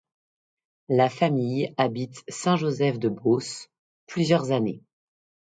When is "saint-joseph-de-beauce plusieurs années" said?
2.27-4.81